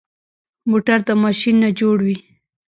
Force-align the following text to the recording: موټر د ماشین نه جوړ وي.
موټر 0.69 0.99
د 1.07 1.09
ماشین 1.23 1.55
نه 1.63 1.69
جوړ 1.79 1.97
وي. 2.05 2.17